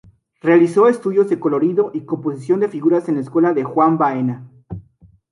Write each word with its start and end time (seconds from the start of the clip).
Realizó 0.41 0.87
estudios 0.87 1.29
de 1.29 1.39
colorido 1.39 1.91
y 1.93 2.05
composición 2.05 2.59
de 2.59 2.69
figuras 2.69 3.07
en 3.07 3.13
la 3.13 3.21
escuela 3.21 3.53
de 3.53 3.63
Juan 3.63 3.99
Baena. 3.99 4.49